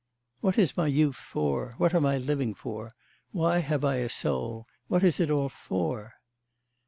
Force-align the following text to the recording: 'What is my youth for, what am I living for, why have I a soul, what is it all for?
'What 0.39 0.57
is 0.57 0.75
my 0.75 0.87
youth 0.87 1.15
for, 1.17 1.75
what 1.77 1.93
am 1.93 2.07
I 2.07 2.17
living 2.17 2.55
for, 2.55 2.91
why 3.29 3.59
have 3.59 3.85
I 3.85 3.97
a 3.97 4.09
soul, 4.09 4.65
what 4.87 5.03
is 5.03 5.19
it 5.19 5.29
all 5.29 5.47
for? 5.47 6.15